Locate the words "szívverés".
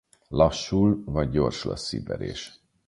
1.75-2.53